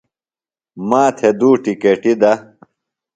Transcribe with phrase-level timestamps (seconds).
[0.89, 2.43] ما تھےۡ دُو ٹکیٹِیۡ دہ ـ